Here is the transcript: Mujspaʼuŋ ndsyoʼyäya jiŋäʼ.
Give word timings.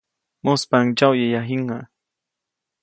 Mujspaʼuŋ 0.43 0.85
ndsyoʼyäya 0.89 1.39
jiŋäʼ. 1.47 1.85